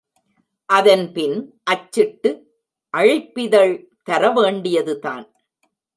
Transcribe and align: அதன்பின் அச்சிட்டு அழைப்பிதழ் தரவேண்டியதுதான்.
அதன்பின் 0.69 1.35
அச்சிட்டு 1.63 2.29
அழைப்பிதழ் 2.93 3.75
தரவேண்டியதுதான். 4.09 5.25